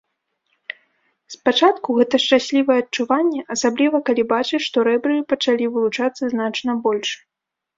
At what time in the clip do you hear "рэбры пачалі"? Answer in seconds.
4.89-5.71